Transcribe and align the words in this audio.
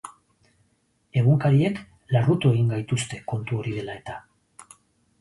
Egunkariek 1.21 1.83
larrutu 2.15 2.57
egin 2.57 2.75
gaituzte 2.75 3.23
kontu 3.35 3.63
hori 3.63 3.79
dela 3.81 4.01
eta. 4.03 4.21